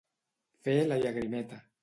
Fer 0.69 0.75
la 0.87 0.99
llagrimeta. 1.05 1.63